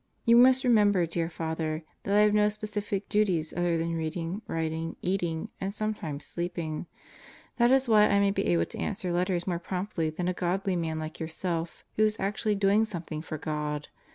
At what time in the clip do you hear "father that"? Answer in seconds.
1.29-2.15